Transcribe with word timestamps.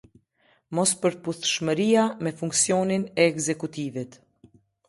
Mospërputhshmëria 0.77 2.05
me 2.27 2.31
funksionin 2.41 3.07
e 3.21 3.29
ekzekutivit. 3.33 4.19